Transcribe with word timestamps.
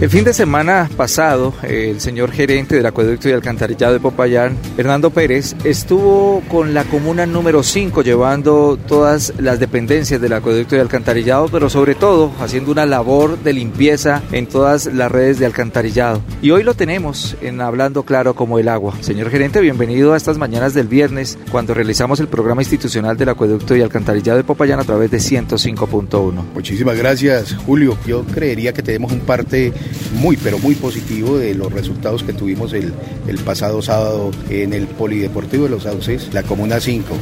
El 0.00 0.10
fin 0.10 0.22
de 0.22 0.32
semana 0.32 0.88
pasado, 0.96 1.52
el 1.64 2.00
señor 2.00 2.30
gerente 2.30 2.76
del 2.76 2.86
acueducto 2.86 3.28
y 3.28 3.32
alcantarillado 3.32 3.94
de 3.94 3.98
Popayán, 3.98 4.56
Hernando 4.76 5.10
Pérez, 5.10 5.56
estuvo 5.64 6.40
con 6.48 6.72
la 6.72 6.84
comuna 6.84 7.26
número 7.26 7.64
5 7.64 8.02
llevando 8.02 8.78
todas 8.86 9.32
las 9.38 9.58
dependencias 9.58 10.20
del 10.20 10.34
acueducto 10.34 10.76
y 10.76 10.78
alcantarillado, 10.78 11.48
pero 11.48 11.68
sobre 11.68 11.96
todo 11.96 12.30
haciendo 12.38 12.70
una 12.70 12.86
labor 12.86 13.42
de 13.42 13.52
limpieza 13.52 14.22
en 14.30 14.46
todas 14.46 14.86
las 14.86 15.10
redes 15.10 15.40
de 15.40 15.46
alcantarillado. 15.46 16.22
Y 16.42 16.52
hoy 16.52 16.62
lo 16.62 16.74
tenemos 16.74 17.36
en 17.40 17.60
Hablando 17.60 18.04
Claro 18.04 18.34
como 18.34 18.60
el 18.60 18.68
agua. 18.68 18.94
Señor 19.00 19.30
gerente, 19.30 19.60
bienvenido 19.60 20.14
a 20.14 20.16
estas 20.16 20.38
mañanas 20.38 20.74
del 20.74 20.86
viernes 20.86 21.36
cuando 21.50 21.74
realizamos 21.74 22.20
el 22.20 22.28
programa 22.28 22.62
institucional 22.62 23.16
del 23.16 23.30
acueducto 23.30 23.74
y 23.74 23.82
alcantarillado 23.82 24.38
de 24.38 24.44
Popayán 24.44 24.78
a 24.78 24.84
través 24.84 25.10
de 25.10 25.18
105.1. 25.18 26.44
Muchísimas 26.54 26.96
gracias, 26.96 27.56
Julio. 27.66 27.98
Yo 28.06 28.22
creería 28.22 28.72
que 28.72 28.84
tenemos 28.84 29.10
un 29.10 29.20
parte 29.20 29.72
muy, 30.14 30.36
pero 30.36 30.58
muy 30.58 30.74
positivo 30.74 31.38
de 31.38 31.54
los 31.54 31.72
resultados 31.72 32.22
que 32.22 32.32
tuvimos 32.32 32.72
el, 32.72 32.92
el 33.26 33.38
pasado 33.38 33.82
sábado 33.82 34.30
en 34.50 34.72
el 34.72 34.86
Polideportivo 34.86 35.64
de 35.64 35.70
los 35.70 35.84
Sauces, 35.84 36.32
la 36.32 36.42
Comuna 36.42 36.80
5. 36.80 37.14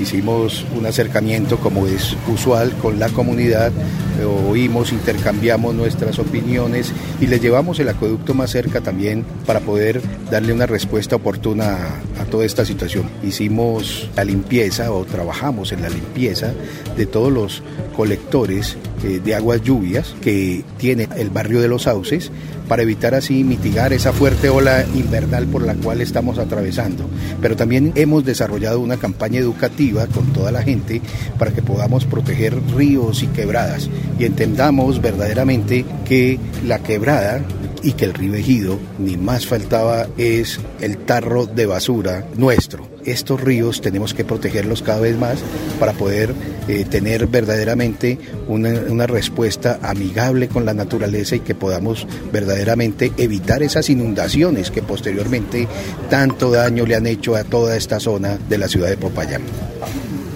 Hicimos 0.00 0.64
un 0.76 0.86
acercamiento 0.86 1.58
como 1.58 1.86
es 1.86 2.16
usual 2.32 2.72
con 2.82 2.98
la 2.98 3.08
comunidad, 3.08 3.72
eh, 4.20 4.24
oímos, 4.24 4.92
intercambiamos 4.92 5.74
nuestras 5.74 6.18
opiniones 6.18 6.92
y 7.20 7.26
les 7.26 7.40
llevamos 7.40 7.78
el 7.78 7.88
acueducto 7.88 8.34
más 8.34 8.50
cerca 8.50 8.80
también 8.80 9.24
para 9.46 9.60
poder 9.60 10.00
darle 10.30 10.52
una 10.52 10.66
respuesta 10.66 11.16
oportuna 11.16 11.76
a, 12.18 12.22
a 12.22 12.24
toda 12.24 12.44
esta 12.44 12.64
situación. 12.64 13.04
Hicimos 13.22 14.08
la 14.16 14.24
limpieza 14.24 14.92
o 14.92 15.04
trabajamos 15.04 15.72
en 15.72 15.82
la 15.82 15.88
limpieza 15.88 16.52
de 16.96 17.06
todos 17.06 17.32
los 17.32 17.62
colectores 17.96 18.76
eh, 19.04 19.20
de 19.24 19.34
aguas 19.34 19.62
lluvias 19.62 20.14
que 20.20 20.64
tiene 20.78 21.08
el 21.16 21.30
barrio 21.30 21.60
de 21.60 21.68
los 21.68 21.82
Sauces 21.82 22.30
para 22.68 22.82
evitar 22.82 23.14
así 23.14 23.44
mitigar 23.44 23.92
esa 23.92 24.12
fuerte 24.12 24.48
ola 24.48 24.84
invernal 24.94 25.46
por 25.46 25.62
la 25.62 25.74
cual 25.74 26.00
estamos 26.00 26.38
atravesando. 26.38 27.08
Pero 27.40 27.56
también 27.56 27.92
hemos 27.94 28.24
desarrollado 28.24 28.80
una 28.80 28.96
campaña 28.96 29.40
educativa 29.40 30.06
con 30.06 30.32
toda 30.32 30.52
la 30.52 30.62
gente 30.62 31.00
para 31.38 31.52
que 31.52 31.62
podamos 31.62 32.04
proteger 32.04 32.54
ríos 32.76 33.22
y 33.22 33.26
quebradas 33.28 33.88
y 34.18 34.24
entendamos 34.24 35.00
verdaderamente 35.00 35.84
que 36.04 36.38
la 36.66 36.78
quebrada 36.78 37.42
y 37.84 37.92
que 37.92 38.06
el 38.06 38.14
río 38.14 38.34
Ejido, 38.34 38.78
ni 38.98 39.16
más 39.16 39.46
faltaba, 39.46 40.08
es 40.16 40.58
el 40.80 40.96
tarro 40.98 41.46
de 41.46 41.66
basura 41.66 42.26
nuestro. 42.36 42.88
Estos 43.04 43.40
ríos 43.40 43.82
tenemos 43.82 44.14
que 44.14 44.24
protegerlos 44.24 44.80
cada 44.80 45.00
vez 45.00 45.16
más 45.18 45.38
para 45.78 45.92
poder 45.92 46.34
eh, 46.66 46.86
tener 46.88 47.26
verdaderamente 47.26 48.18
una, 48.48 48.70
una 48.88 49.06
respuesta 49.06 49.78
amigable 49.82 50.48
con 50.48 50.64
la 50.64 50.72
naturaleza 50.72 51.36
y 51.36 51.40
que 51.40 51.54
podamos 51.54 52.06
verdaderamente 52.32 53.12
evitar 53.18 53.62
esas 53.62 53.90
inundaciones 53.90 54.70
que 54.70 54.82
posteriormente 54.82 55.68
tanto 56.08 56.50
daño 56.50 56.86
le 56.86 56.96
han 56.96 57.06
hecho 57.06 57.36
a 57.36 57.44
toda 57.44 57.76
esta 57.76 58.00
zona 58.00 58.38
de 58.48 58.58
la 58.58 58.68
ciudad 58.68 58.88
de 58.88 58.96
Popayán. 58.96 59.42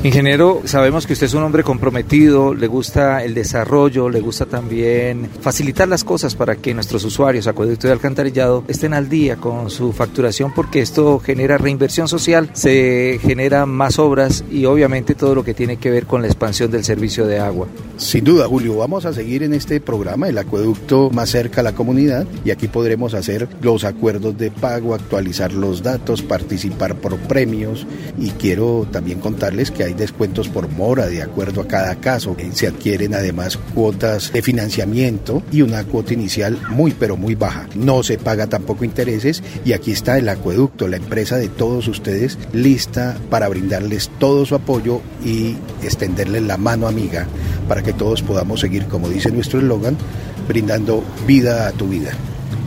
Ingeniero, 0.04 0.62
sabemos 0.64 1.08
que 1.08 1.14
usted 1.14 1.26
es 1.26 1.34
un 1.34 1.42
hombre 1.42 1.64
comprometido, 1.64 2.54
le 2.54 2.68
gusta 2.68 3.24
el 3.24 3.34
desarrollo, 3.34 4.08
le 4.08 4.20
gusta 4.20 4.46
también 4.46 5.28
facilitar 5.40 5.88
las 5.88 6.04
cosas 6.04 6.36
para 6.36 6.54
que 6.54 6.72
nuestros 6.72 7.02
usuarios, 7.04 7.48
acueducto 7.48 7.88
y 7.88 7.90
alcantarillado, 7.90 8.62
estén 8.68 8.94
al 8.94 9.08
día 9.08 9.36
con 9.38 9.70
su 9.70 9.92
facturación 9.92 10.54
porque 10.54 10.82
esto 10.82 11.18
genera 11.18 11.58
reinversión 11.58 12.06
social, 12.06 12.48
se 12.52 13.18
generan 13.20 13.70
más 13.70 13.98
obras 13.98 14.44
y 14.52 14.66
obviamente 14.66 15.16
todo 15.16 15.34
lo 15.34 15.44
que 15.44 15.52
tiene 15.52 15.78
que 15.78 15.90
ver 15.90 16.06
con 16.06 16.22
la 16.22 16.28
expansión 16.28 16.70
del 16.70 16.84
servicio 16.84 17.26
de 17.26 17.40
agua. 17.40 17.66
Sin 17.96 18.22
duda, 18.22 18.46
Julio, 18.46 18.76
vamos 18.76 19.04
a 19.04 19.12
seguir 19.12 19.42
en 19.42 19.52
este 19.52 19.80
programa, 19.80 20.28
el 20.28 20.38
acueducto 20.38 21.10
más 21.10 21.30
cerca 21.30 21.62
a 21.62 21.64
la 21.64 21.74
comunidad, 21.74 22.24
y 22.44 22.52
aquí 22.52 22.68
podremos 22.68 23.14
hacer 23.14 23.48
los 23.60 23.82
acuerdos 23.82 24.38
de 24.38 24.52
pago, 24.52 24.94
actualizar 24.94 25.52
los 25.52 25.82
datos, 25.82 26.22
participar 26.22 26.94
por 26.94 27.16
premios, 27.16 27.84
y 28.16 28.30
quiero 28.30 28.86
también 28.92 29.18
contarles 29.18 29.72
que 29.72 29.82
hay 29.82 29.87
descuentos 29.94 30.48
por 30.48 30.68
mora 30.68 31.06
de 31.06 31.22
acuerdo 31.22 31.62
a 31.62 31.68
cada 31.68 31.96
caso. 31.96 32.36
Se 32.52 32.66
adquieren 32.66 33.14
además 33.14 33.58
cuotas 33.74 34.32
de 34.32 34.42
financiamiento 34.42 35.42
y 35.50 35.62
una 35.62 35.84
cuota 35.84 36.14
inicial 36.14 36.58
muy 36.68 36.92
pero 36.92 37.16
muy 37.16 37.34
baja. 37.34 37.68
No 37.74 38.02
se 38.02 38.18
paga 38.18 38.46
tampoco 38.46 38.84
intereses 38.84 39.42
y 39.64 39.72
aquí 39.72 39.92
está 39.92 40.18
el 40.18 40.28
acueducto, 40.28 40.88
la 40.88 40.96
empresa 40.96 41.36
de 41.36 41.48
todos 41.48 41.88
ustedes 41.88 42.38
lista 42.52 43.16
para 43.30 43.48
brindarles 43.48 44.10
todo 44.18 44.46
su 44.46 44.54
apoyo 44.54 45.00
y 45.24 45.56
extenderles 45.82 46.42
la 46.42 46.56
mano 46.56 46.86
amiga 46.86 47.26
para 47.68 47.82
que 47.82 47.92
todos 47.92 48.22
podamos 48.22 48.60
seguir, 48.60 48.86
como 48.86 49.08
dice 49.08 49.30
nuestro 49.30 49.60
eslogan, 49.60 49.96
brindando 50.48 51.04
vida 51.26 51.68
a 51.68 51.72
tu 51.72 51.88
vida. 51.88 52.12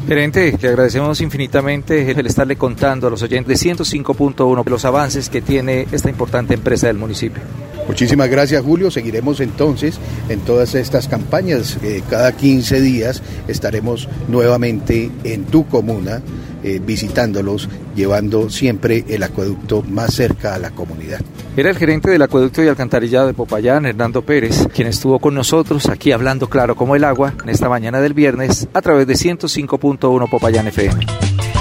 Gerente, 0.08 0.58
le 0.60 0.68
agradecemos 0.68 1.22
infinitamente 1.22 2.12
el 2.12 2.26
estarle 2.26 2.56
contando 2.56 3.08
a 3.08 3.10
los 3.10 3.22
oyentes 3.22 3.62
de 3.62 3.70
105.1 3.70 4.66
los 4.66 4.86
avances 4.86 5.30
que 5.30 5.42
tiene 5.42 5.88
esta 5.92 6.10
importante 6.10 6.54
empresa 6.54 6.88
del 6.88 6.98
municipio. 6.98 7.42
Muchísimas 7.88 8.30
gracias 8.30 8.64
Julio, 8.64 8.90
seguiremos 8.90 9.40
entonces 9.42 10.00
en 10.30 10.40
todas 10.42 10.76
estas 10.76 11.08
campañas. 11.08 11.78
Eh, 11.84 12.02
cada 12.10 12.32
15 12.32 12.82
días 12.82 13.22
estaremos 13.48 14.08
nuevamente 14.28 15.12
en 15.24 15.46
tu 15.46 15.68
comuna 15.68 16.22
eh, 16.64 16.80
visitándolos, 16.84 17.70
llevando 17.96 18.50
siempre 18.50 19.04
el 19.08 19.24
acueducto 19.24 19.84
más 19.84 20.14
cerca 20.14 20.56
a 20.56 20.60
la 20.60 20.72
comunidad. 20.72 21.22
Era 21.58 21.70
el 21.70 21.78
gerente 21.78 22.10
del 22.10 22.22
acueducto 22.22 22.64
y 22.64 22.68
alcantarillado 22.68 23.28
de 23.28 23.34
Popayán, 23.34 23.86
Hernando 23.86 24.22
Pérez, 24.22 24.68
quien 24.74 24.88
estuvo 24.88 25.20
con 25.20 25.34
nosotros 25.34 25.90
aquí 25.90 26.12
hablando 26.12 26.50
claro 26.50 26.76
como 26.76 26.96
el 26.96 27.04
agua 27.04 27.34
en 27.44 27.50
esta 27.50 27.70
mañana 27.70 28.00
del 28.00 28.14
viernes 28.14 28.68
a 28.74 28.82
través 28.82 29.08
de 29.08 29.14
105.1 29.14 30.30
Popayán 30.30 30.68
FM. 30.68 31.06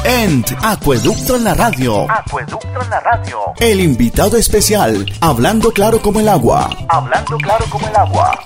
En 0.04 0.44
Acueducto 0.62 1.36
en 1.36 1.44
la 1.44 1.54
Radio. 1.54 2.10
Acueducto 2.10 2.82
en 2.82 2.90
la 2.90 3.00
Radio. 3.00 3.38
El 3.58 3.80
invitado 3.80 4.36
especial, 4.36 5.04
hablando 5.20 5.70
claro 5.72 6.00
como 6.00 6.20
el 6.20 6.28
agua. 6.28 6.70
Hablando 6.88 7.36
claro 7.36 7.64
como 7.70 7.86
el 7.86 7.96
agua. 7.96 8.38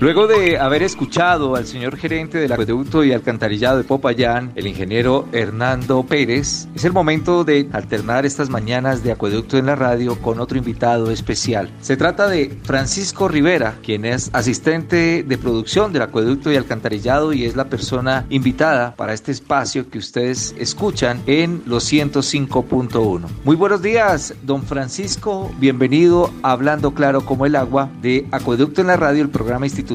Luego 0.00 0.26
de 0.26 0.58
haber 0.58 0.82
escuchado 0.82 1.56
al 1.56 1.66
señor 1.66 1.94
gerente 1.98 2.38
del 2.38 2.52
acueducto 2.52 3.04
y 3.04 3.12
alcantarillado 3.12 3.76
de 3.76 3.84
Popayán, 3.84 4.50
el 4.54 4.66
ingeniero 4.66 5.28
Hernando 5.30 6.02
Pérez, 6.04 6.68
es 6.74 6.84
el 6.86 6.94
momento 6.94 7.44
de 7.44 7.68
alternar 7.70 8.24
estas 8.24 8.48
mañanas 8.48 9.04
de 9.04 9.12
acueducto 9.12 9.58
en 9.58 9.66
la 9.66 9.76
radio 9.76 10.18
con 10.18 10.40
otro 10.40 10.56
invitado 10.56 11.10
especial. 11.10 11.70
Se 11.82 11.98
trata 11.98 12.28
de 12.28 12.48
Francisco 12.62 13.28
Rivera, 13.28 13.76
quien 13.82 14.06
es 14.06 14.30
asistente 14.32 15.22
de 15.22 15.36
producción 15.36 15.92
del 15.92 16.00
acueducto 16.00 16.50
y 16.50 16.56
alcantarillado 16.56 17.34
y 17.34 17.44
es 17.44 17.54
la 17.54 17.68
persona 17.68 18.24
invitada 18.30 18.96
para 18.96 19.12
este 19.12 19.32
espacio 19.32 19.90
que 19.90 19.98
ustedes 19.98 20.54
escuchan 20.58 21.22
en 21.26 21.62
los 21.66 21.92
105.1. 21.92 23.26
Muy 23.44 23.54
buenos 23.54 23.82
días, 23.82 24.32
don 24.44 24.62
Francisco, 24.62 25.50
bienvenido 25.58 26.32
a 26.42 26.52
Hablando 26.52 26.94
Claro 26.94 27.26
como 27.26 27.44
el 27.44 27.54
Agua 27.54 27.90
de 28.00 28.26
Acueducto 28.30 28.80
en 28.80 28.86
la 28.86 28.96
radio, 28.96 29.22
el 29.22 29.28
programa 29.28 29.66
institucional 29.66 29.89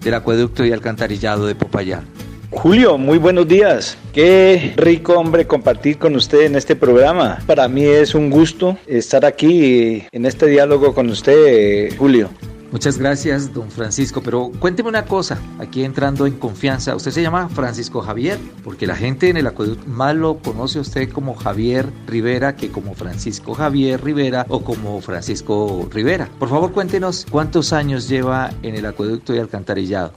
del 0.00 0.14
acueducto 0.14 0.66
y 0.66 0.72
alcantarillado 0.72 1.46
de 1.46 1.54
Popayán. 1.54 2.04
Julio, 2.50 2.98
muy 2.98 3.16
buenos 3.16 3.48
días. 3.48 3.96
Qué 4.12 4.74
rico, 4.76 5.14
hombre, 5.14 5.46
compartir 5.46 5.96
con 5.98 6.14
usted 6.14 6.42
en 6.42 6.56
este 6.56 6.76
programa. 6.76 7.38
Para 7.46 7.66
mí 7.68 7.84
es 7.84 8.14
un 8.14 8.28
gusto 8.28 8.76
estar 8.86 9.24
aquí 9.24 10.04
en 10.12 10.26
este 10.26 10.46
diálogo 10.46 10.92
con 10.94 11.08
usted, 11.08 11.96
Julio. 11.96 12.28
Muchas 12.72 12.98
gracias, 12.98 13.52
don 13.52 13.70
Francisco. 13.70 14.22
Pero 14.22 14.52
cuénteme 14.60 14.88
una 14.88 15.04
cosa, 15.04 15.38
aquí 15.58 15.84
entrando 15.84 16.26
en 16.26 16.38
confianza. 16.38 16.94
¿Usted 16.94 17.10
se 17.10 17.22
llama 17.22 17.48
Francisco 17.48 18.00
Javier? 18.00 18.38
Porque 18.62 18.86
la 18.86 18.94
gente 18.94 19.28
en 19.28 19.36
el 19.36 19.46
acueducto 19.46 19.86
más 19.88 20.14
lo 20.14 20.38
conoce 20.38 20.78
a 20.78 20.82
usted 20.82 21.10
como 21.10 21.34
Javier 21.34 21.90
Rivera 22.06 22.54
que 22.54 22.70
como 22.70 22.94
Francisco 22.94 23.54
Javier 23.54 24.02
Rivera 24.02 24.46
o 24.48 24.62
como 24.62 25.00
Francisco 25.00 25.88
Rivera. 25.92 26.28
Por 26.38 26.48
favor, 26.48 26.72
cuéntenos 26.72 27.26
cuántos 27.28 27.72
años 27.72 28.08
lleva 28.08 28.50
en 28.62 28.76
el 28.76 28.86
acueducto 28.86 29.34
y 29.34 29.38
alcantarillado. 29.38 30.12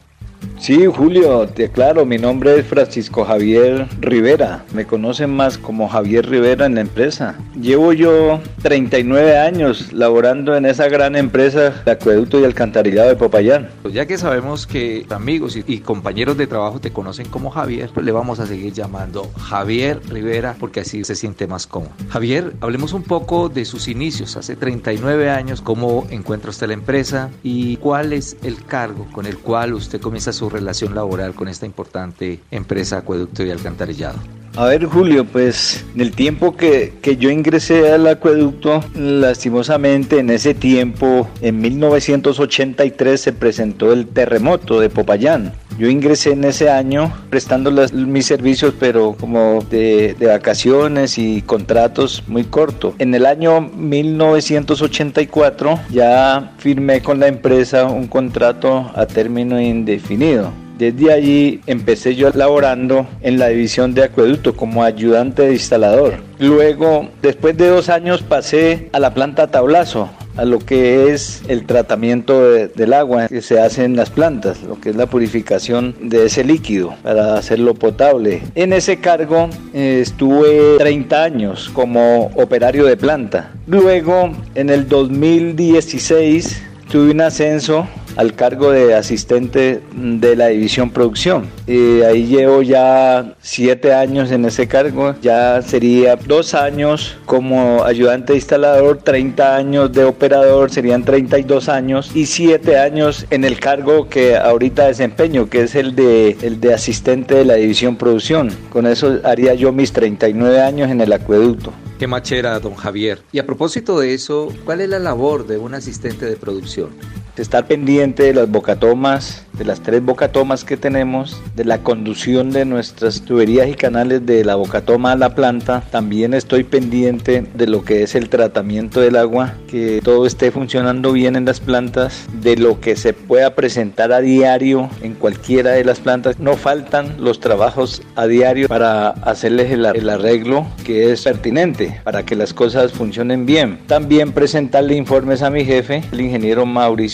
Sí, 0.59 0.85
Julio, 0.85 1.47
te 1.47 1.65
aclaro, 1.65 2.05
mi 2.05 2.17
nombre 2.17 2.57
es 2.57 2.65
Francisco 2.65 3.25
Javier 3.25 3.87
Rivera. 3.99 4.63
Me 4.73 4.85
conocen 4.85 5.29
más 5.29 5.57
como 5.57 5.89
Javier 5.89 6.29
Rivera 6.29 6.65
en 6.65 6.75
la 6.75 6.81
empresa. 6.81 7.35
Llevo 7.59 7.93
yo 7.93 8.39
39 8.61 9.37
años 9.37 9.91
laborando 9.93 10.55
en 10.55 10.65
esa 10.65 10.87
gran 10.87 11.15
empresa 11.15 11.81
de 11.85 11.91
acueducto 11.91 12.39
y 12.39 12.45
alcantarillado 12.45 13.09
de 13.09 13.15
Popayán. 13.15 13.69
Pues 13.81 13.93
ya 13.93 14.05
que 14.05 14.17
sabemos 14.17 14.67
que 14.67 15.05
amigos 15.09 15.55
y, 15.55 15.79
compañeros 15.79 16.37
de 16.37 16.47
trabajo 16.47 16.79
te 16.79 16.91
conocen 16.91 17.27
como 17.27 17.49
Javier, 17.49 17.91
le 18.01 18.11
vamos 18.11 18.39
a 18.39 18.47
seguir 18.47 18.73
llamando 18.73 19.29
Javier 19.37 19.99
Rivera 20.09 20.55
porque 20.59 20.81
así 20.81 21.03
se 21.03 21.15
siente 21.15 21.47
más 21.47 21.67
cómodo. 21.67 21.91
Javier, 22.09 22.53
hablemos 22.61 22.93
un 22.93 23.03
poco 23.03 23.49
de 23.49 23.65
sus 23.65 23.87
inicios. 23.87 24.37
Hace 24.37 24.55
39 24.55 25.29
años, 25.29 25.61
¿cómo 25.61 26.07
encuentra 26.09 26.49
usted 26.49 26.67
la 26.67 26.73
empresa 26.73 27.29
y 27.43 27.77
cuál 27.77 28.13
es 28.13 28.37
el 28.43 28.63
cargo 28.63 29.07
con 29.11 29.25
el 29.25 29.37
cual 29.37 29.73
usted 29.73 30.01
comienza 30.01 30.32
su 30.33 30.49
relación 30.49 30.95
laboral 30.95 31.33
con 31.33 31.47
esta 31.47 31.65
importante 31.65 32.39
empresa 32.51 32.97
acueducto 32.97 33.43
y 33.43 33.51
alcantarillado? 33.51 34.19
A 34.55 34.65
ver, 34.65 34.85
Julio, 34.85 35.25
pues 35.25 35.83
en 35.95 36.01
el 36.01 36.11
tiempo 36.11 36.55
que, 36.55 36.93
que, 37.01 37.17
yo 37.17 37.31
ingresé 37.31 37.91
al 37.91 38.05
acueducto, 38.05 38.83
lastimosamente 38.93 40.19
en 40.19 40.29
ese 40.29 40.53
tiempo, 40.53 41.27
en 41.41 41.59
1983, 41.59 43.19
se 43.19 43.33
presentó 43.33 43.91
el 43.91 44.05
terremoto 44.05 44.79
de 44.79 44.91
Popayán. 44.91 45.53
Yo 45.77 45.89
ingresé 45.89 46.31
en 46.31 46.43
ese 46.43 46.69
año 46.69 47.13
prestando 47.29 47.71
mis 47.91 48.25
servicios, 48.25 48.73
pero 48.79 49.15
como 49.19 49.63
de, 49.69 50.15
vacaciones 50.19 51.17
y 51.17 51.41
contratos 51.41 52.23
muy 52.27 52.43
cortos. 52.43 52.95
En 52.99 53.15
el 53.15 53.25
año 53.25 53.61
1984 53.61 55.79
ya 55.91 56.53
firmé 56.57 57.01
con 57.01 57.19
la 57.19 57.27
empresa 57.27 57.85
un 57.85 58.07
contrato 58.07 58.91
a 58.95 59.05
término 59.05 59.59
indefinido. 59.59 60.51
Desde 60.77 61.13
allí 61.13 61.61
empecé 61.67 62.15
yo 62.15 62.31
laborando 62.33 63.07
en 63.21 63.37
la 63.37 63.49
división 63.49 63.93
de 63.93 64.03
acueducto 64.03 64.55
como 64.55 64.83
ayudante 64.83 65.43
de 65.43 65.53
instalador. 65.53 66.15
Luego, 66.39 67.09
después 67.21 67.55
de 67.55 67.67
dos 67.67 67.89
años, 67.89 68.23
pasé 68.23 68.89
a 68.91 68.99
la 68.99 69.13
planta 69.13 69.47
tablazo, 69.47 70.09
a 70.37 70.45
lo 70.45 70.59
que 70.59 71.11
es 71.11 71.41
el 71.47 71.65
tratamiento 71.65 72.49
de, 72.49 72.67
del 72.67 72.93
agua 72.93 73.27
que 73.27 73.41
se 73.41 73.59
hace 73.59 73.83
en 73.83 73.95
las 73.95 74.09
plantas, 74.09 74.63
lo 74.63 74.79
que 74.79 74.89
es 74.89 74.95
la 74.95 75.05
purificación 75.05 75.95
de 76.01 76.25
ese 76.25 76.43
líquido 76.43 76.95
para 77.03 77.35
hacerlo 77.35 77.73
potable. 77.73 78.41
En 78.55 78.73
ese 78.73 78.97
cargo 78.97 79.49
eh, 79.73 79.99
estuve 80.01 80.77
30 80.77 81.23
años 81.23 81.69
como 81.73 82.31
operario 82.35 82.85
de 82.85 82.97
planta. 82.97 83.51
Luego, 83.67 84.31
en 84.55 84.69
el 84.69 84.87
2016, 84.87 86.61
tuve 86.91 87.11
un 87.11 87.21
ascenso 87.21 87.87
al 88.15 88.33
cargo 88.35 88.71
de 88.71 88.95
asistente 88.95 89.81
de 89.93 90.35
la 90.35 90.47
división 90.47 90.89
producción. 90.91 91.47
Y 91.67 92.01
ahí 92.01 92.25
llevo 92.27 92.61
ya 92.61 93.35
siete 93.41 93.93
años 93.93 94.31
en 94.31 94.45
ese 94.45 94.67
cargo, 94.67 95.15
ya 95.21 95.61
sería 95.61 96.15
dos 96.15 96.53
años 96.53 97.17
como 97.25 97.83
ayudante 97.83 98.35
instalador, 98.35 98.99
30 98.99 99.55
años 99.55 99.91
de 99.91 100.03
operador, 100.03 100.71
serían 100.71 101.03
32 101.03 101.69
años 101.69 102.11
y 102.13 102.25
siete 102.25 102.77
años 102.77 103.25
en 103.29 103.43
el 103.43 103.59
cargo 103.59 104.09
que 104.09 104.37
ahorita 104.37 104.87
desempeño, 104.87 105.49
que 105.49 105.61
es 105.61 105.75
el 105.75 105.95
de, 105.95 106.37
el 106.41 106.59
de 106.59 106.73
asistente 106.73 107.35
de 107.35 107.45
la 107.45 107.55
división 107.55 107.95
producción. 107.95 108.49
Con 108.69 108.87
eso 108.87 109.19
haría 109.23 109.53
yo 109.53 109.71
mis 109.71 109.91
39 109.93 110.61
años 110.61 110.89
en 110.89 111.01
el 111.01 111.11
acueducto. 111.13 111.73
Qué 111.99 112.07
machera, 112.07 112.59
don 112.59 112.75
Javier. 112.75 113.21
Y 113.31 113.39
a 113.39 113.45
propósito 113.45 113.99
de 113.99 114.13
eso, 114.13 114.49
¿cuál 114.65 114.81
es 114.81 114.89
la 114.89 114.99
labor 114.99 115.47
de 115.47 115.57
un 115.57 115.73
asistente 115.73 116.25
de 116.25 116.35
producción? 116.35 116.89
Estar 117.37 117.65
pendiente 117.65 118.23
de 118.23 118.33
las 118.33 118.49
bocatomas, 118.49 119.45
de 119.53 119.65
las 119.65 119.81
tres 119.81 120.03
bocatomas 120.03 120.63
que 120.63 120.77
tenemos, 120.77 121.41
de 121.55 121.65
la 121.65 121.79
conducción 121.79 122.51
de 122.51 122.65
nuestras 122.65 123.21
tuberías 123.21 123.67
y 123.67 123.73
canales 123.73 124.25
de 124.25 124.43
la 124.43 124.55
bocatoma 124.55 125.13
a 125.13 125.15
la 125.15 125.35
planta. 125.35 125.83
También 125.91 126.33
estoy 126.33 126.63
pendiente 126.63 127.45
de 127.53 127.67
lo 127.67 127.83
que 127.83 128.03
es 128.03 128.15
el 128.15 128.29
tratamiento 128.29 128.99
del 128.99 129.15
agua, 129.15 129.55
que 129.67 130.01
todo 130.03 130.25
esté 130.25 130.51
funcionando 130.51 131.11
bien 131.11 131.35
en 131.35 131.45
las 131.45 131.59
plantas, 131.59 132.27
de 132.41 132.57
lo 132.57 132.79
que 132.79 132.95
se 132.95 133.13
pueda 133.13 133.55
presentar 133.55 134.11
a 134.11 134.21
diario 134.21 134.89
en 135.01 135.13
cualquiera 135.13 135.71
de 135.71 135.83
las 135.83 135.99
plantas. 135.99 136.39
No 136.39 136.55
faltan 136.55 137.15
los 137.19 137.39
trabajos 137.39 138.01
a 138.15 138.27
diario 138.27 138.67
para 138.67 139.09
hacerles 139.09 139.71
el, 139.71 139.85
arreglo 139.85 140.67
que 140.83 141.11
es 141.11 141.23
pertinente 141.23 141.99
para 142.03 142.23
que 142.23 142.35
las 142.35 142.53
cosas 142.53 142.91
funcionen 142.91 143.45
bien. 143.45 143.79
También 143.87 144.31
presentarle 144.31 144.95
informes 144.95 145.41
a 145.41 145.49
mi 145.49 145.65
jefe, 145.65 146.03
el 146.11 146.21
ingeniero 146.21 146.65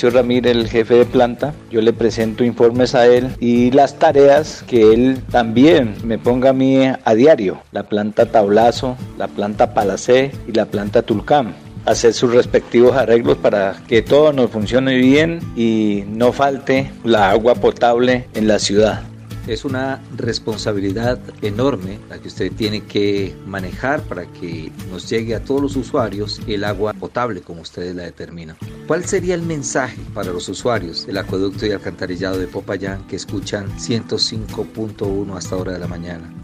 Ramírez, 0.09 0.55
el 0.55 0.67
jefe 0.67 0.95
de 0.95 1.05
planta. 1.05 1.53
Yo 1.71 1.81
le 1.81 1.93
presento 1.93 2.43
informes 2.43 2.95
a 2.95 3.07
él 3.07 3.29
y 3.39 3.71
las 3.71 3.99
tareas 3.99 4.63
que 4.67 4.93
él 4.93 5.21
también 5.31 5.95
me 6.03 6.17
ponga 6.17 6.51
a 6.51 6.53
mí 6.53 6.79
a 6.85 7.15
diario. 7.15 7.61
La 7.71 7.83
planta 7.83 8.25
Tablazo, 8.27 8.97
la 9.17 9.27
planta 9.27 9.73
Palacé 9.73 10.31
y 10.47 10.51
la 10.53 10.65
planta 10.65 11.01
Tulcán 11.01 11.53
hacer 11.85 12.13
sus 12.13 12.33
respectivos 12.33 12.95
arreglos 12.95 13.37
para 13.37 13.75
que 13.87 14.01
todo 14.01 14.31
nos 14.33 14.51
funcione 14.51 14.95
bien 14.97 15.39
y 15.55 16.03
no 16.07 16.31
falte 16.33 16.91
la 17.03 17.31
agua 17.31 17.55
potable 17.55 18.27
en 18.35 18.47
la 18.47 18.59
ciudad 18.59 19.08
es 19.49 19.65
una 19.65 19.99
responsabilidad 20.15 21.19
enorme 21.41 21.99
la 22.07 22.19
que 22.19 22.27
usted 22.27 22.51
tiene 22.51 22.81
que 22.81 23.35
manejar 23.47 24.01
para 24.03 24.25
que 24.25 24.71
nos 24.91 25.09
llegue 25.09 25.33
a 25.33 25.43
todos 25.43 25.61
los 25.61 25.75
usuarios 25.75 26.39
el 26.47 26.63
agua 26.63 26.93
potable 26.93 27.41
como 27.41 27.61
ustedes 27.61 27.95
la 27.95 28.03
determinan. 28.03 28.57
¿Cuál 28.87 29.05
sería 29.05 29.33
el 29.33 29.41
mensaje 29.41 30.01
para 30.13 30.31
los 30.31 30.47
usuarios 30.49 31.07
del 31.07 31.17
acueducto 31.17 31.65
y 31.65 31.71
alcantarillado 31.71 32.37
de 32.37 32.47
Popayán 32.47 33.07
que 33.07 33.15
escuchan 33.15 33.69
105.1 33.77 35.35
hasta 35.35 35.57
hora 35.57 35.73
de 35.73 35.79
la 35.79 35.87
mañana? 35.87 36.38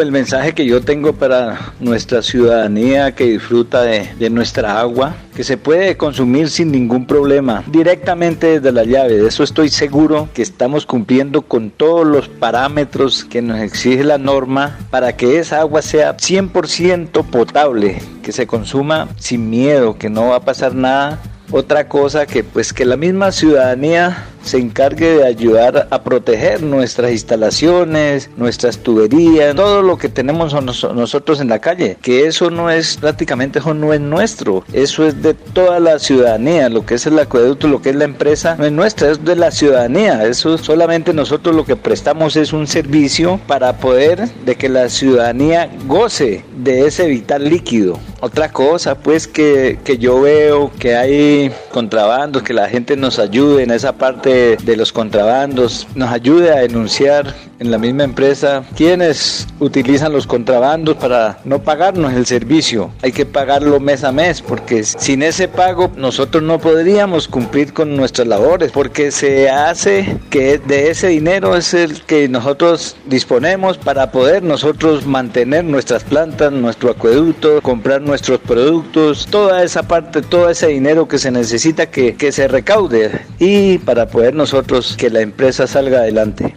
El 0.00 0.12
mensaje 0.12 0.52
que 0.52 0.64
yo 0.64 0.80
tengo 0.80 1.12
para 1.12 1.72
nuestra 1.80 2.22
ciudadanía 2.22 3.14
que 3.14 3.24
disfruta 3.24 3.82
de, 3.82 4.08
de, 4.18 4.30
nuestra 4.30 4.78
agua, 4.78 5.16
que 5.34 5.42
se 5.42 5.56
puede 5.56 5.96
consumir 5.96 6.50
sin 6.50 6.70
ningún 6.70 7.06
problema, 7.06 7.64
directamente 7.66 8.60
desde 8.60 8.70
la 8.70 8.84
llave. 8.84 9.16
De 9.18 9.26
eso 9.26 9.42
estoy 9.42 9.68
seguro 9.68 10.28
que 10.34 10.42
estamos 10.42 10.86
cumpliendo 10.86 11.42
con 11.42 11.70
todos 11.70 12.06
los 12.06 12.28
parámetros 12.28 13.24
que 13.24 13.42
nos 13.42 13.60
exige 13.60 14.04
la 14.04 14.18
norma 14.18 14.78
para 14.90 15.16
que 15.16 15.38
esa 15.38 15.60
agua 15.60 15.82
sea 15.82 16.16
100% 16.16 17.24
potable, 17.24 18.00
que 18.22 18.32
se 18.32 18.46
consuma 18.46 19.08
sin 19.16 19.50
miedo, 19.50 19.98
que 19.98 20.08
no 20.08 20.28
va 20.28 20.36
a 20.36 20.44
pasar 20.44 20.74
nada. 20.74 21.20
Otra 21.50 21.88
cosa 21.88 22.26
que 22.26 22.44
pues 22.44 22.72
que 22.72 22.84
la 22.84 22.96
misma 22.96 23.32
ciudadanía 23.32 24.26
se 24.42 24.58
encargue 24.58 25.18
de 25.18 25.26
ayudar 25.26 25.88
a 25.90 26.02
proteger 26.02 26.62
nuestras 26.62 27.12
instalaciones, 27.12 28.30
nuestras 28.36 28.78
tuberías, 28.78 29.54
todo 29.54 29.82
lo 29.82 29.98
que 29.98 30.08
tenemos 30.08 30.54
nosotros 30.62 31.40
en 31.40 31.48
la 31.48 31.58
calle, 31.58 31.96
que 32.00 32.26
eso 32.26 32.50
no 32.50 32.70
es 32.70 32.96
prácticamente 32.96 33.58
eso 33.58 33.74
no 33.74 33.92
es 33.92 34.00
nuestro, 34.00 34.64
eso 34.72 35.06
es 35.06 35.22
de 35.22 35.34
toda 35.34 35.80
la 35.80 35.98
ciudadanía, 35.98 36.68
lo 36.68 36.84
que 36.84 36.94
es 36.94 37.06
el 37.06 37.18
acueducto, 37.18 37.68
lo 37.68 37.82
que 37.82 37.90
es 37.90 37.96
la 37.96 38.04
empresa, 38.04 38.56
no 38.56 38.64
es 38.64 38.72
nuestra, 38.72 39.10
es 39.10 39.24
de 39.24 39.36
la 39.36 39.50
ciudadanía, 39.50 40.24
eso 40.24 40.58
solamente 40.58 41.12
nosotros 41.12 41.54
lo 41.54 41.64
que 41.64 41.76
prestamos 41.76 42.36
es 42.36 42.52
un 42.52 42.66
servicio 42.66 43.40
para 43.46 43.78
poder 43.78 44.28
de 44.44 44.56
que 44.56 44.68
la 44.68 44.88
ciudadanía 44.88 45.70
goce 45.86 46.44
de 46.56 46.86
ese 46.86 47.06
vital 47.06 47.48
líquido. 47.48 47.98
Otra 48.20 48.50
cosa 48.50 48.96
pues 48.96 49.28
que, 49.28 49.78
que 49.84 49.98
yo 49.98 50.20
veo 50.20 50.72
que 50.78 50.96
hay 50.96 51.52
contrabandos, 51.70 52.42
que 52.42 52.52
la 52.52 52.68
gente 52.68 52.96
nos 52.96 53.18
ayude 53.18 53.62
en 53.62 53.70
esa 53.70 53.92
parte 53.92 54.27
de 54.28 54.76
los 54.76 54.92
contrabandos, 54.92 55.86
nos 55.94 56.10
ayude 56.10 56.52
a 56.52 56.56
denunciar 56.60 57.34
en 57.58 57.70
la 57.70 57.78
misma 57.78 58.04
empresa 58.04 58.64
quienes 58.76 59.46
utilizan 59.58 60.12
los 60.12 60.26
contrabandos 60.26 60.96
para 60.96 61.38
no 61.44 61.60
pagarnos 61.60 62.12
el 62.12 62.26
servicio. 62.26 62.90
Hay 63.02 63.12
que 63.12 63.26
pagarlo 63.26 63.80
mes 63.80 64.04
a 64.04 64.12
mes 64.12 64.42
porque 64.42 64.84
sin 64.84 65.22
ese 65.22 65.48
pago 65.48 65.90
nosotros 65.96 66.42
no 66.42 66.58
podríamos 66.58 67.28
cumplir 67.28 67.72
con 67.72 67.96
nuestras 67.96 68.28
labores 68.28 68.72
porque 68.72 69.10
se 69.10 69.50
hace 69.50 70.18
que 70.30 70.58
de 70.58 70.90
ese 70.90 71.08
dinero 71.08 71.56
es 71.56 71.74
el 71.74 72.02
que 72.02 72.28
nosotros 72.28 72.96
disponemos 73.06 73.78
para 73.78 74.10
poder 74.10 74.42
nosotros 74.42 75.06
mantener 75.06 75.64
nuestras 75.64 76.04
plantas, 76.04 76.52
nuestro 76.52 76.90
acueducto, 76.90 77.60
comprar 77.62 78.02
nuestros 78.02 78.40
productos, 78.40 79.26
toda 79.30 79.62
esa 79.62 79.82
parte, 79.82 80.22
todo 80.22 80.48
ese 80.48 80.68
dinero 80.68 81.08
que 81.08 81.18
se 81.18 81.30
necesita 81.30 81.86
que, 81.86 82.14
que 82.14 82.32
se 82.32 82.48
recaude 82.48 83.20
y 83.38 83.78
para 83.78 84.06
poder 84.06 84.34
nosotros 84.34 84.96
que 84.96 85.10
la 85.10 85.20
empresa 85.20 85.66
salga 85.66 85.98
adelante. 85.98 86.54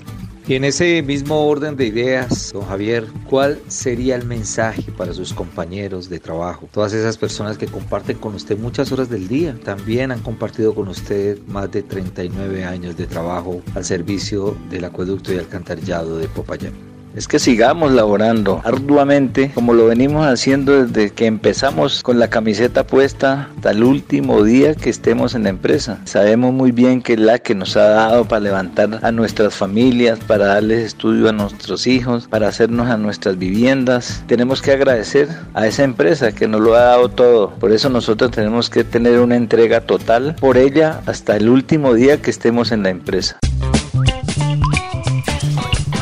Y 0.47 0.55
en 0.55 0.65
ese 0.65 1.01
mismo 1.03 1.45
orden 1.45 1.75
de 1.75 1.85
ideas, 1.85 2.51
don 2.51 2.65
Javier, 2.65 3.05
¿cuál 3.29 3.59
sería 3.67 4.15
el 4.15 4.25
mensaje 4.25 4.91
para 4.91 5.13
sus 5.13 5.33
compañeros 5.33 6.09
de 6.09 6.19
trabajo? 6.19 6.67
Todas 6.71 6.93
esas 6.93 7.17
personas 7.17 7.57
que 7.57 7.67
comparten 7.67 8.17
con 8.17 8.33
usted 8.33 8.57
muchas 8.57 8.91
horas 8.91 9.09
del 9.09 9.27
día, 9.27 9.55
también 9.63 10.11
han 10.11 10.19
compartido 10.19 10.73
con 10.73 10.87
usted 10.87 11.37
más 11.45 11.71
de 11.71 11.83
39 11.83 12.65
años 12.65 12.97
de 12.97 13.05
trabajo 13.05 13.61
al 13.75 13.85
servicio 13.85 14.57
del 14.69 14.85
acueducto 14.85 15.31
y 15.31 15.37
alcantarillado 15.37 16.17
de 16.17 16.27
Popayán. 16.27 16.90
Es 17.15 17.27
que 17.27 17.39
sigamos 17.39 17.91
laborando 17.91 18.61
arduamente 18.63 19.51
como 19.53 19.73
lo 19.73 19.87
venimos 19.87 20.25
haciendo 20.25 20.85
desde 20.85 21.11
que 21.11 21.25
empezamos 21.25 22.03
con 22.03 22.19
la 22.19 22.29
camiseta 22.29 22.85
puesta 22.85 23.49
hasta 23.55 23.71
el 23.71 23.83
último 23.83 24.43
día 24.43 24.75
que 24.75 24.89
estemos 24.89 25.35
en 25.35 25.43
la 25.43 25.49
empresa. 25.49 25.99
Sabemos 26.05 26.53
muy 26.53 26.71
bien 26.71 27.01
que 27.01 27.13
es 27.13 27.19
la 27.19 27.39
que 27.39 27.55
nos 27.55 27.75
ha 27.77 27.87
dado 27.87 28.25
para 28.25 28.41
levantar 28.41 28.99
a 29.01 29.11
nuestras 29.11 29.55
familias, 29.55 30.19
para 30.19 30.45
darles 30.45 30.85
estudio 30.85 31.29
a 31.29 31.33
nuestros 31.33 31.87
hijos, 31.87 32.27
para 32.27 32.47
hacernos 32.47 32.89
a 32.89 32.97
nuestras 32.97 33.37
viviendas. 33.37 34.23
Tenemos 34.27 34.61
que 34.61 34.71
agradecer 34.71 35.29
a 35.53 35.67
esa 35.67 35.83
empresa 35.83 36.31
que 36.31 36.47
nos 36.47 36.61
lo 36.61 36.75
ha 36.75 36.81
dado 36.81 37.09
todo. 37.09 37.51
Por 37.51 37.71
eso 37.71 37.89
nosotros 37.89 38.31
tenemos 38.31 38.69
que 38.69 38.83
tener 38.83 39.19
una 39.19 39.35
entrega 39.35 39.81
total 39.81 40.35
por 40.39 40.57
ella 40.57 41.01
hasta 41.05 41.35
el 41.35 41.49
último 41.49 41.93
día 41.93 42.21
que 42.21 42.29
estemos 42.29 42.71
en 42.71 42.83
la 42.83 42.89
empresa. 42.89 43.37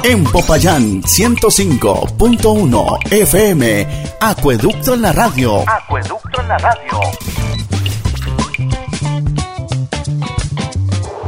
En 0.02 0.24
Popayán 0.24 1.04
105.1 1.04 3.12
FM, 3.12 3.86
Acueducto 4.22 4.94
en 4.94 5.02
la 5.02 5.12
radio. 5.12 5.62
Acueducto 5.68 6.42
en 6.42 6.48
la 6.48 6.58
radio. 6.58 7.02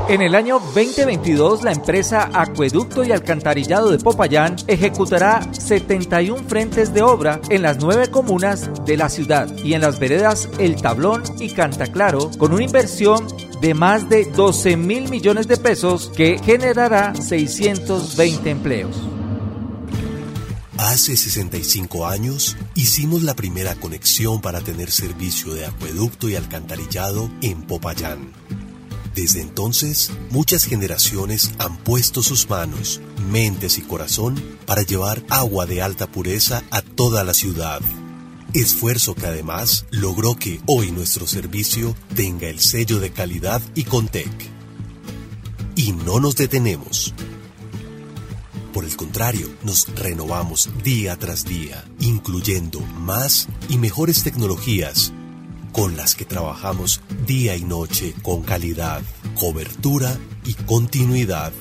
En 0.08 0.22
el 0.22 0.36
año 0.36 0.60
2022, 0.60 1.64
la 1.64 1.74
empresa 1.74 2.30
Acueducto 2.34 3.04
y 3.04 3.12
Alcantarillado 3.12 3.92
de 3.92 3.98
Popayán 3.98 4.56
ejecutará 4.68 5.42
71 5.54 6.44
frentes 6.48 6.94
de 6.94 7.02
obra 7.02 7.42
en 7.50 7.64
las 7.64 7.80
nueve 7.80 8.10
comunas 8.10 8.70
de 8.86 8.96
la 8.96 9.10
ciudad 9.10 9.54
y 9.64 9.74
en 9.74 9.82
las 9.82 10.00
veredas 10.00 10.48
El 10.60 10.82
Tablón 10.82 11.24
y 11.40 11.50
Cantaclaro, 11.50 12.32
con 12.38 12.54
una 12.54 12.64
inversión 12.64 13.28
de 13.62 13.76
más 13.76 14.10
de 14.10 14.26
12 14.26 14.76
mil 14.76 15.08
millones 15.10 15.48
de 15.48 15.56
pesos 15.56 16.12
que 16.16 16.40
generará 16.44 17.14
620 17.16 18.50
empleos. 18.50 18.98
Hace 20.78 21.16
65 21.16 22.08
años 22.08 22.58
hicimos 22.74 23.22
la 23.22 23.36
primera 23.36 23.76
conexión 23.76 24.42
para 24.42 24.62
tener 24.62 24.90
servicio 24.90 25.54
de 25.54 25.68
acueducto 25.68 26.28
y 26.28 26.36
alcantarillado 26.36 27.30
en 27.42 27.62
Popayán. 27.62 28.34
Desde 29.14 29.42
entonces, 29.42 30.10
muchas 30.32 30.66
generaciones 30.66 31.52
han 31.60 31.78
puesto 31.78 32.24
sus 32.24 32.50
manos, 32.50 33.00
mentes 33.30 33.78
y 33.78 33.82
corazón 33.82 34.42
para 34.66 34.82
llevar 34.82 35.22
agua 35.30 35.68
de 35.68 35.84
alta 35.84 36.08
pureza 36.08 36.64
a 36.72 36.82
toda 36.82 37.24
la 37.24 37.36
ciudad. 37.36 37.82
Esfuerzo 38.54 39.16
que 39.16 39.28
además 39.28 39.86
logró 39.92 40.36
que 40.36 40.60
hoy 40.66 40.92
nuestro 40.92 41.26
servicio 41.26 41.96
tenga 42.16 42.50
el 42.50 42.60
sello 42.60 43.00
de 43.00 43.12
calidad 43.12 43.62
y 43.76 43.86
Contec. 43.86 44.30
Y 45.76 45.94
no 45.94 46.20
nos 46.20 46.36
detenemos. 46.36 47.14
Por 48.74 48.84
el 48.84 48.98
contrario, 48.98 49.50
nos 49.64 49.88
renovamos 49.96 50.70
día 50.84 51.18
tras 51.18 51.46
día, 51.46 51.86
incluyendo 52.02 52.82
más 52.82 53.48
y 53.70 53.78
mejores 53.78 54.22
tecnologías 54.24 55.14
con 55.72 55.96
las 55.96 56.16
que 56.16 56.26
trabajamos 56.26 57.00
día 57.26 57.56
y 57.56 57.64
noche 57.64 58.14
con 58.22 58.44
calidad, 58.44 59.02
cobertura 59.40 60.18
y 60.46 60.56
continuidad 60.56 61.54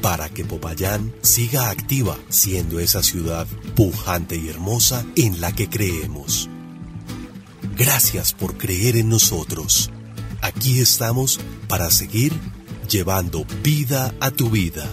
para 0.00 0.28
que 0.28 0.44
Popayán 0.44 1.12
siga 1.22 1.70
activa 1.70 2.16
siendo 2.28 2.80
esa 2.80 3.02
ciudad 3.02 3.46
pujante 3.74 4.36
y 4.36 4.48
hermosa 4.48 5.04
en 5.16 5.40
la 5.40 5.52
que 5.52 5.68
creemos. 5.68 6.48
Gracias 7.76 8.32
por 8.32 8.56
creer 8.56 8.96
en 8.96 9.08
nosotros. 9.08 9.90
Aquí 10.40 10.80
estamos 10.80 11.40
para 11.68 11.90
seguir 11.90 12.32
llevando 12.88 13.44
vida 13.62 14.14
a 14.20 14.30
tu 14.30 14.50
vida. 14.50 14.86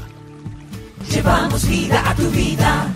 Llevamos 1.11 1.67
vida 1.67 2.09
a 2.09 2.15
tu 2.15 2.29
vida. 2.29 2.95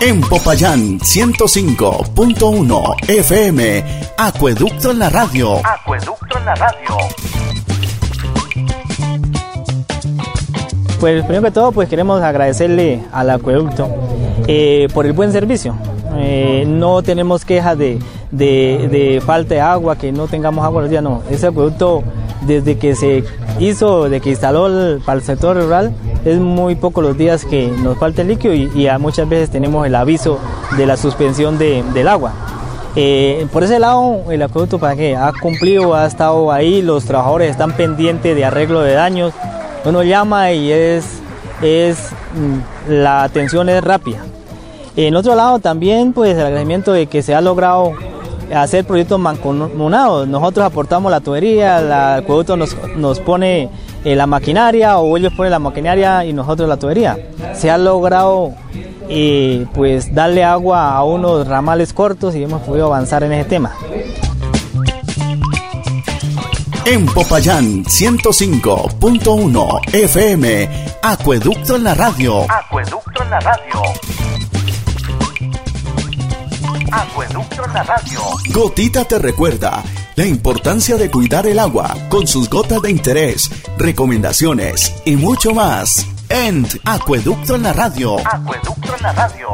En 0.00 0.20
Popayán 0.20 1.00
105.1 1.00 3.08
FM, 3.08 3.84
Acueducto 4.16 4.92
en 4.92 5.00
la 5.00 5.10
radio. 5.10 5.60
Acueducto 5.66 6.38
en 6.38 6.44
la 6.44 6.54
radio. 6.54 6.96
Pues 11.00 11.22
primero 11.22 11.42
que 11.44 11.50
todo, 11.52 11.70
pues 11.70 11.88
queremos 11.88 12.20
agradecerle 12.22 13.04
al 13.12 13.30
acueducto 13.30 13.88
eh, 14.48 14.88
por 14.92 15.06
el 15.06 15.12
buen 15.12 15.30
servicio. 15.30 15.76
Eh, 16.16 16.64
no 16.66 17.02
tenemos 17.02 17.44
quejas 17.44 17.78
de, 17.78 18.00
de, 18.32 19.22
falta 19.24 19.54
de 19.54 19.60
agua, 19.60 19.96
que 19.96 20.10
no 20.10 20.26
tengamos 20.26 20.64
agua 20.64 20.82
los 20.82 20.90
días, 20.90 21.02
no. 21.02 21.22
Ese 21.30 21.46
acueducto, 21.46 22.02
desde 22.46 22.78
que 22.78 22.96
se 22.96 23.22
hizo, 23.60 24.08
de 24.08 24.20
que 24.20 24.30
instaló 24.30 24.98
para 25.06 25.18
el 25.18 25.22
sector 25.22 25.56
rural, 25.56 25.92
es 26.24 26.38
muy 26.38 26.74
poco 26.74 27.00
los 27.00 27.16
días 27.16 27.44
que 27.44 27.68
nos 27.68 27.96
falta 27.98 28.22
el 28.22 28.28
líquido 28.28 28.52
y, 28.54 28.68
y 28.74 28.88
muchas 28.98 29.28
veces 29.28 29.50
tenemos 29.50 29.86
el 29.86 29.94
aviso 29.94 30.40
de 30.76 30.84
la 30.84 30.96
suspensión 30.96 31.58
de, 31.58 31.84
del 31.94 32.08
agua. 32.08 32.32
Eh, 32.96 33.46
por 33.52 33.62
ese 33.62 33.78
lado, 33.78 34.24
el 34.32 34.42
acueducto 34.42 34.80
para 34.80 34.96
que 34.96 35.14
ha 35.14 35.32
cumplido, 35.40 35.94
ha 35.94 36.06
estado 36.06 36.50
ahí, 36.50 36.82
los 36.82 37.04
trabajadores 37.04 37.52
están 37.52 37.72
pendientes 37.72 38.34
de 38.34 38.44
arreglo 38.44 38.80
de 38.80 38.94
daños, 38.94 39.32
uno 39.88 40.02
llama 40.02 40.52
y 40.52 40.70
es, 40.70 41.04
es 41.62 42.10
la 42.88 43.22
atención 43.22 43.68
es 43.68 43.82
rápida. 43.82 44.18
En 44.96 45.14
otro 45.16 45.34
lado 45.34 45.58
también 45.58 46.12
pues 46.12 46.34
el 46.34 46.40
agradecimiento 46.40 46.92
de 46.92 47.06
que 47.06 47.22
se 47.22 47.34
ha 47.34 47.40
logrado 47.40 47.92
hacer 48.54 48.84
proyectos 48.84 49.18
mancomunados. 49.18 50.26
Nosotros 50.28 50.66
aportamos 50.66 51.10
la 51.10 51.20
tubería, 51.20 51.78
el 51.78 51.92
acueducto 51.92 52.56
nos, 52.56 52.76
nos 52.96 53.20
pone 53.20 53.68
eh, 54.04 54.14
la 54.16 54.26
maquinaria 54.26 54.98
o 54.98 55.16
ellos 55.16 55.32
ponen 55.36 55.52
la 55.52 55.58
maquinaria 55.58 56.24
y 56.24 56.32
nosotros 56.32 56.68
la 56.68 56.76
tubería. 56.76 57.18
Se 57.54 57.70
ha 57.70 57.78
logrado 57.78 58.52
eh, 59.08 59.66
pues 59.74 60.14
darle 60.14 60.44
agua 60.44 60.92
a 60.92 61.04
unos 61.04 61.46
ramales 61.46 61.92
cortos 61.92 62.34
y 62.34 62.42
hemos 62.42 62.62
podido 62.62 62.86
avanzar 62.86 63.22
en 63.22 63.32
ese 63.32 63.48
tema. 63.48 63.72
En 66.90 67.04
Popayán 67.04 67.84
105.1 67.84 69.80
FM, 69.92 70.86
Acueducto 71.02 71.76
en 71.76 71.84
la 71.84 71.92
radio. 71.92 72.50
Acueducto 72.50 73.22
en 73.24 73.30
la 73.30 73.40
radio. 73.40 73.82
Acueducto 76.90 77.66
en 77.66 77.74
la 77.74 77.82
radio. 77.82 78.20
Gotita 78.54 79.04
te 79.04 79.18
recuerda 79.18 79.84
la 80.16 80.24
importancia 80.24 80.96
de 80.96 81.10
cuidar 81.10 81.46
el 81.46 81.58
agua 81.58 81.94
con 82.08 82.26
sus 82.26 82.48
gotas 82.48 82.80
de 82.80 82.90
interés, 82.90 83.50
recomendaciones 83.76 84.94
y 85.04 85.16
mucho 85.16 85.52
más. 85.52 86.06
En 86.30 86.66
Acueducto 86.86 87.56
en 87.56 87.64
la 87.64 87.74
radio. 87.74 88.16
Acueducto 88.26 88.96
en 88.96 89.02
la 89.02 89.12
radio. 89.12 89.48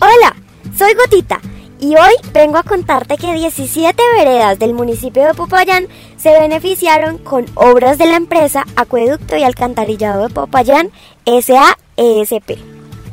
Hola, 0.00 0.36
soy 0.76 0.92
Gotita 0.92 1.40
y 1.84 1.96
hoy 1.96 2.14
vengo 2.32 2.56
a 2.56 2.62
contarte 2.62 3.18
que 3.18 3.34
17 3.34 4.02
veredas 4.16 4.58
del 4.58 4.72
municipio 4.72 5.22
de 5.26 5.34
Popayán 5.34 5.86
se 6.16 6.30
beneficiaron 6.30 7.18
con 7.18 7.44
obras 7.56 7.98
de 7.98 8.06
la 8.06 8.16
empresa 8.16 8.64
Acueducto 8.74 9.36
y 9.36 9.42
Alcantarillado 9.42 10.22
de 10.22 10.32
Popayán 10.32 10.88
SAESP. 11.26 12.58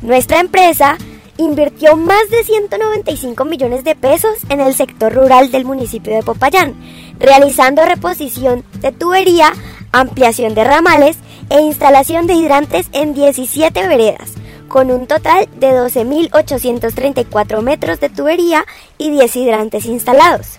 Nuestra 0.00 0.40
empresa 0.40 0.96
invirtió 1.36 1.98
más 1.98 2.30
de 2.30 2.44
195 2.44 3.44
millones 3.44 3.84
de 3.84 3.94
pesos 3.94 4.38
en 4.48 4.60
el 4.60 4.74
sector 4.74 5.12
rural 5.12 5.50
del 5.50 5.66
municipio 5.66 6.14
de 6.14 6.22
Popayán, 6.22 6.74
realizando 7.18 7.84
reposición 7.84 8.64
de 8.80 8.90
tubería, 8.90 9.52
ampliación 9.92 10.54
de 10.54 10.64
ramales 10.64 11.18
e 11.50 11.60
instalación 11.60 12.26
de 12.26 12.34
hidrantes 12.34 12.86
en 12.92 13.12
17 13.12 13.86
veredas, 13.86 14.32
con 14.72 14.90
un 14.90 15.06
total 15.06 15.50
de 15.60 15.68
12.834 15.68 17.60
metros 17.60 18.00
de 18.00 18.08
tubería 18.08 18.64
y 18.96 19.10
10 19.10 19.36
hidrantes 19.36 19.84
instalados. 19.84 20.56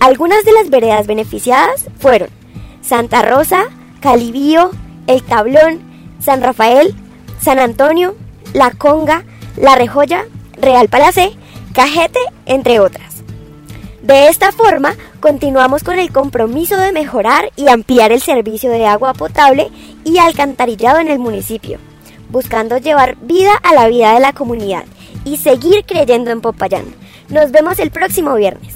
Algunas 0.00 0.44
de 0.44 0.50
las 0.50 0.70
veredas 0.70 1.06
beneficiadas 1.06 1.86
fueron 2.00 2.30
Santa 2.80 3.22
Rosa, 3.22 3.66
Calibío, 4.00 4.72
El 5.06 5.22
Tablón, 5.22 5.80
San 6.18 6.42
Rafael, 6.42 6.96
San 7.40 7.60
Antonio, 7.60 8.16
La 8.54 8.72
Conga, 8.72 9.22
La 9.56 9.76
Rejoya, 9.76 10.26
Real 10.60 10.88
Palacé, 10.88 11.30
Cajete, 11.74 12.18
entre 12.46 12.80
otras. 12.80 13.22
De 14.02 14.26
esta 14.26 14.50
forma, 14.50 14.96
continuamos 15.20 15.84
con 15.84 16.00
el 16.00 16.10
compromiso 16.10 16.76
de 16.76 16.90
mejorar 16.90 17.52
y 17.54 17.68
ampliar 17.68 18.10
el 18.10 18.20
servicio 18.20 18.68
de 18.68 18.84
agua 18.84 19.14
potable 19.14 19.70
y 20.04 20.18
alcantarillado 20.18 20.98
en 20.98 21.06
el 21.06 21.20
municipio, 21.20 21.78
buscando 22.32 22.78
llevar 22.78 23.16
vida 23.20 23.52
a 23.62 23.74
la 23.74 23.86
vida 23.86 24.14
de 24.14 24.20
la 24.20 24.32
comunidad 24.32 24.84
y 25.24 25.36
seguir 25.36 25.84
creyendo 25.84 26.30
en 26.30 26.40
Popayán. 26.40 26.86
Nos 27.28 27.52
vemos 27.52 27.78
el 27.78 27.92
próximo 27.92 28.34
viernes. 28.34 28.74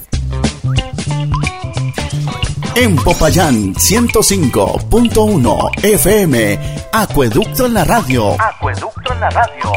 En 2.77 2.95
Popayán 2.97 3.75
105.1 3.75 5.71
FM, 5.83 6.59
Acueducto 6.93 7.67
en 7.67 7.75
la 7.75 7.85
radio. 7.85 8.37
Acueducto 8.39 9.13
en 9.15 9.21
la 9.21 9.31
radio. 9.31 9.73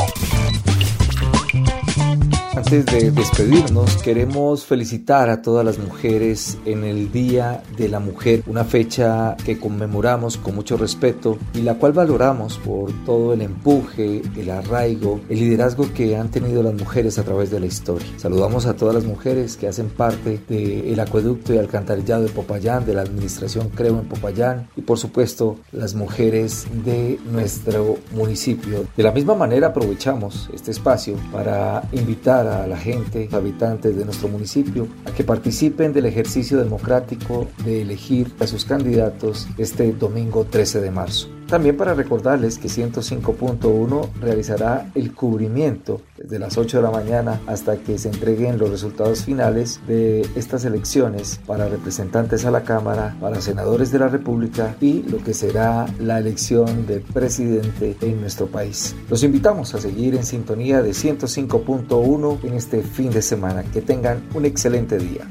Antes 2.56 2.86
de 2.88 3.12
despedirnos, 3.12 3.98
queremos 3.98 4.66
felicitar 4.66 5.30
a 5.30 5.42
todas 5.42 5.64
las 5.64 5.78
mujeres 5.78 6.58
en 6.66 6.84
el 6.84 7.12
Día 7.12 7.62
de 7.78 7.88
la 7.88 8.00
Mujer, 8.00 8.44
una 8.48 8.64
fecha 8.64 9.38
que 9.46 9.60
conmemoramos 9.60 10.38
con 10.38 10.56
mucho 10.56 10.76
respeto 10.76 11.38
y 11.54 11.62
la 11.62 11.76
cual 11.76 11.94
valoramos 11.94 12.58
por 12.58 12.92
todo 13.06 13.34
el 13.34 13.42
empuje, 13.44 14.24
el 14.36 14.50
arraigo, 14.50 15.22
el 15.30 15.40
liderazgo 15.40 15.94
que 15.94 16.18
han 16.18 16.32
tenido 16.32 16.64
las 16.64 16.74
mujeres 16.74 17.20
a 17.20 17.24
través 17.24 17.52
de 17.52 17.60
la 17.60 17.68
historia. 17.68 18.08
Saludamos 18.18 18.66
a 18.66 18.76
todas 18.76 18.96
las 18.96 19.06
mujeres 19.06 19.56
que 19.56 19.68
hacen 19.68 19.90
parte 19.90 20.42
del 20.50 21.00
acueducto 21.00 21.54
y 21.54 21.60
alcantarillado 21.60 22.24
de 22.24 22.30
Popayán, 22.30 22.86
de 22.86 22.96
la 22.96 23.02
administración 23.02 23.70
Creo 23.70 24.00
en 24.00 24.08
Popayán 24.08 24.68
y 24.76 24.82
por 24.82 24.98
supuesto 24.98 25.60
las 25.72 25.94
mujeres 25.94 26.68
de 26.84 27.20
nuestro 27.32 27.98
municipio. 28.12 28.86
De 28.98 29.04
la 29.04 29.12
misma 29.12 29.36
manera 29.36 29.68
aprovechamos 29.68 30.50
este 30.52 30.72
espacio 30.72 31.16
para 31.32 31.84
invitar 31.92 32.39
a 32.48 32.68
la 32.68 32.78
gente, 32.78 33.30
habitantes 33.32 33.96
de 33.96 34.06
nuestro 34.06 34.28
municipio, 34.28 34.88
a 35.06 35.12
que 35.12 35.24
participen 35.24 35.94
del 35.94 36.06
ejercicio 36.06 36.58
democrático 36.58 37.48
de 37.64 37.82
elegir 37.82 38.32
a 38.40 38.48
sus 38.48 38.66
candidatos 38.66 39.48
este 39.58 39.92
domingo 39.94 40.46
13 40.46 40.82
de 40.82 40.92
marzo. 40.92 41.39
También 41.50 41.78
para 41.78 41.96
recordarles 41.96 42.60
que 42.60 42.68
105.1 42.68 44.14
realizará 44.22 44.92
el 44.94 45.16
cubrimiento 45.16 46.02
desde 46.16 46.38
las 46.38 46.60
8 46.60 46.78
de 46.78 46.84
la 46.84 46.92
mañana 46.92 47.42
hasta 47.48 47.78
que 47.78 47.98
se 47.98 48.10
entreguen 48.10 48.60
los 48.60 48.70
resultados 48.70 49.24
finales 49.24 49.80
de 49.88 50.22
estas 50.36 50.64
elecciones 50.66 51.40
para 51.48 51.68
representantes 51.68 52.46
a 52.46 52.52
la 52.52 52.64
Cámara, 52.64 53.16
para 53.20 53.42
senadores 53.42 53.92
de 53.92 53.98
la 53.98 54.10
República 54.10 54.76
y 54.80 55.02
lo 55.04 55.24
que 55.24 55.34
será 55.34 55.88
la 56.00 56.20
elección 56.20 56.86
de 56.86 57.00
presidente 57.00 57.98
en 58.02 58.22
nuestro 58.22 58.46
país. 58.46 58.96
Los 59.10 59.24
invitamos 59.24 59.74
a 59.74 59.82
seguir 59.82 60.14
en 60.14 60.26
sintonía 60.26 60.84
de 60.84 60.92
105.1 60.92 62.44
en 62.44 62.54
este 62.54 62.84
fin 62.84 63.10
de 63.10 63.24
semana. 63.24 63.64
Que 63.64 63.82
tengan 63.82 64.24
un 64.36 64.46
excelente 64.46 65.00
día. 65.00 65.28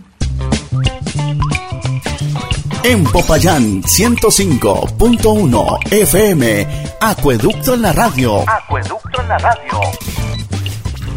En 2.84 3.02
Popayán 3.04 3.82
105.1 3.82 5.92
FM, 5.92 6.66
Acueducto 7.00 7.74
en 7.74 7.82
la 7.82 7.92
radio. 7.92 8.44
Acueducto 8.48 9.20
en 9.20 9.28
la 9.28 9.38
radio. 9.38 9.80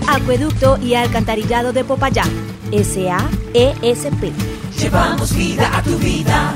Acueducto 0.08 0.80
y 0.82 0.96
Alcantarillado 0.96 1.72
de 1.72 1.84
Popayán, 1.84 2.32
SAESP. 2.72 4.34
Llevamos 4.80 5.36
vida 5.36 5.78
a 5.78 5.84
tu 5.84 5.96
vida. 5.98 6.56